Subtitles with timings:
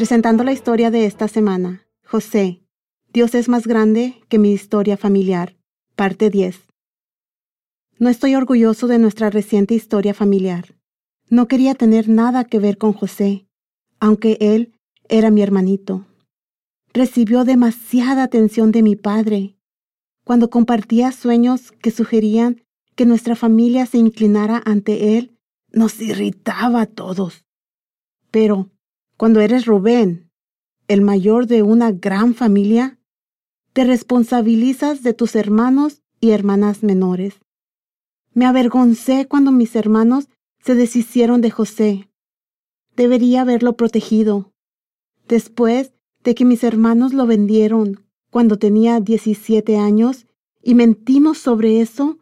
[0.00, 1.86] Presentando la historia de esta semana.
[2.06, 2.62] José,
[3.12, 5.58] Dios es más grande que mi historia familiar.
[5.94, 6.58] Parte 10.
[7.98, 10.74] No estoy orgulloso de nuestra reciente historia familiar.
[11.28, 13.46] No quería tener nada que ver con José,
[13.98, 14.72] aunque él
[15.10, 16.06] era mi hermanito.
[16.94, 19.58] Recibió demasiada atención de mi padre.
[20.24, 22.62] Cuando compartía sueños que sugerían
[22.94, 25.36] que nuestra familia se inclinara ante él,
[25.72, 27.44] nos irritaba a todos.
[28.30, 28.70] Pero
[29.20, 30.30] cuando eres Rubén,
[30.88, 32.98] el mayor de una gran familia,
[33.74, 37.34] te responsabilizas de tus hermanos y hermanas menores.
[38.32, 40.30] Me avergoncé cuando mis hermanos
[40.64, 42.08] se deshicieron de José.
[42.96, 44.54] Debería haberlo protegido.
[45.28, 45.92] Después
[46.24, 50.26] de que mis hermanos lo vendieron cuando tenía 17 años
[50.62, 52.16] y mentimos sobre eso,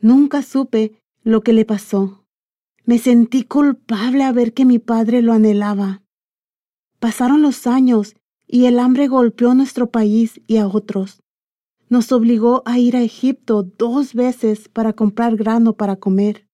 [0.00, 2.24] nunca supe lo que le pasó.
[2.86, 6.02] Me sentí culpable a ver que mi padre lo anhelaba.
[7.00, 8.14] Pasaron los años
[8.46, 11.22] y el hambre golpeó a nuestro país y a otros.
[11.88, 16.46] Nos obligó a ir a Egipto dos veces para comprar grano para comer.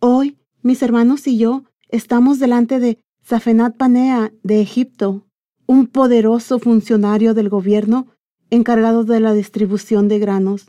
[0.00, 5.26] Hoy, mis hermanos y yo estamos delante de Safenat Panea de Egipto,
[5.66, 8.08] un poderoso funcionario del gobierno
[8.50, 10.66] encargado de la distribución de granos.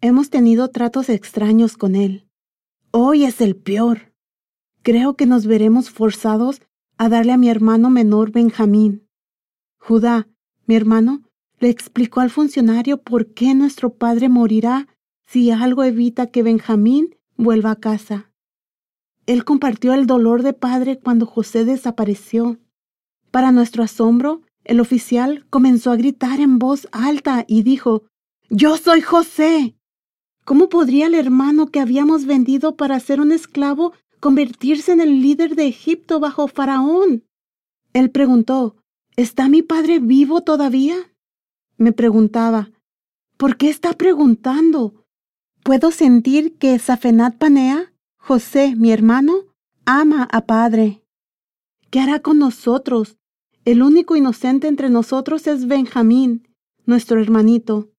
[0.00, 2.26] Hemos tenido tratos extraños con él.
[2.92, 4.14] Hoy es el peor.
[4.82, 6.62] Creo que nos veremos forzados
[7.02, 9.08] a darle a mi hermano menor Benjamín.
[9.76, 10.28] Judá,
[10.66, 11.22] mi hermano,
[11.58, 14.86] le explicó al funcionario por qué nuestro padre morirá
[15.26, 18.30] si algo evita que Benjamín vuelva a casa.
[19.26, 22.60] Él compartió el dolor de padre cuando José desapareció.
[23.32, 28.04] Para nuestro asombro, el oficial comenzó a gritar en voz alta y dijo,
[28.48, 29.74] Yo soy José.
[30.44, 33.92] ¿Cómo podría el hermano que habíamos vendido para ser un esclavo
[34.22, 37.24] convertirse en el líder de Egipto bajo Faraón?
[37.92, 38.76] Él preguntó,
[39.16, 40.94] ¿Está mi padre vivo todavía?
[41.76, 42.70] Me preguntaba,
[43.36, 45.04] ¿por qué está preguntando?
[45.64, 49.34] Puedo sentir que Safenat Panea, José, mi hermano,
[49.86, 51.02] ama a padre.
[51.90, 53.18] ¿Qué hará con nosotros?
[53.64, 56.48] El único inocente entre nosotros es Benjamín,
[56.86, 57.90] nuestro hermanito.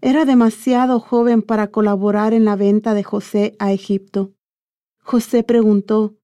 [0.00, 4.35] Era demasiado joven para colaborar en la venta de José a Egipto.
[5.06, 6.16] José preguntó,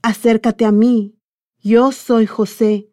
[0.00, 1.16] Acércate a mí.
[1.60, 2.88] Yo soy José.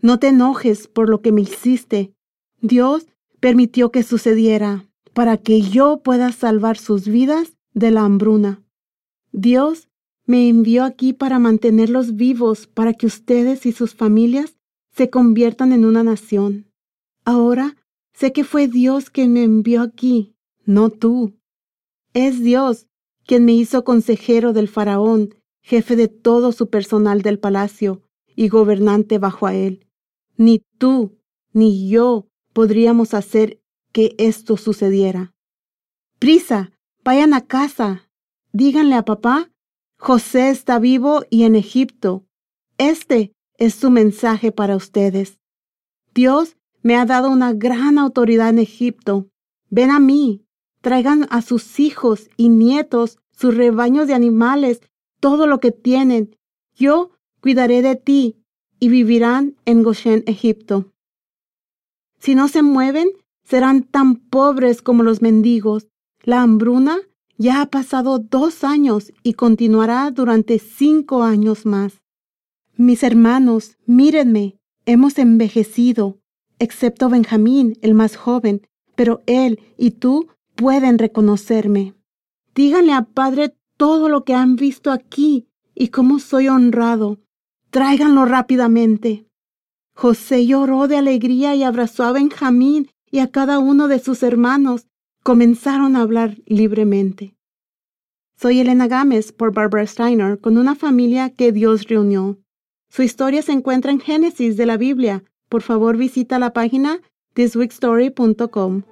[0.00, 2.14] No te enojes por lo que me hiciste.
[2.60, 3.08] Dios
[3.40, 8.62] permitió que sucediera para que yo pueda salvar sus vidas de la hambruna.
[9.32, 9.88] Dios
[10.24, 14.56] me envió aquí para mantenerlos vivos, para que ustedes y sus familias
[14.92, 16.70] se conviertan en una nación.
[17.24, 17.76] Ahora
[18.14, 21.34] sé que fue Dios quien me envió aquí, no tú.
[22.14, 22.86] Es Dios
[23.26, 28.02] quien me hizo consejero del faraón, jefe de todo su personal del palacio
[28.34, 29.86] y gobernante bajo a él.
[30.36, 31.18] Ni tú,
[31.52, 33.60] ni yo podríamos hacer
[33.92, 35.34] que esto sucediera.
[36.18, 36.72] Prisa,
[37.04, 38.08] vayan a casa.
[38.52, 39.50] Díganle a papá,
[39.98, 42.24] José está vivo y en Egipto.
[42.78, 45.38] Este es su mensaje para ustedes.
[46.14, 49.28] Dios me ha dado una gran autoridad en Egipto.
[49.68, 50.45] Ven a mí,
[50.86, 54.82] traigan a sus hijos y nietos, sus rebaños de animales,
[55.18, 56.36] todo lo que tienen.
[56.76, 57.10] Yo
[57.40, 58.36] cuidaré de ti
[58.78, 60.92] y vivirán en Goshen, Egipto.
[62.20, 63.08] Si no se mueven,
[63.42, 65.88] serán tan pobres como los mendigos.
[66.22, 66.98] La hambruna
[67.36, 72.00] ya ha pasado dos años y continuará durante cinco años más.
[72.76, 76.20] Mis hermanos, mírenme, hemos envejecido,
[76.60, 78.64] excepto Benjamín, el más joven,
[78.94, 81.94] pero él y tú pueden reconocerme.
[82.54, 87.18] Díganle a Padre todo lo que han visto aquí y cómo soy honrado.
[87.70, 89.26] Tráiganlo rápidamente.
[89.94, 94.88] José lloró de alegría y abrazó a Benjamín y a cada uno de sus hermanos.
[95.22, 97.36] Comenzaron a hablar libremente.
[98.38, 102.38] Soy Elena Gámez por Barbara Steiner con una familia que Dios reunió.
[102.90, 105.24] Su historia se encuentra en Génesis de la Biblia.
[105.48, 107.00] Por favor visita la página
[107.34, 108.82] thisweekstory.com.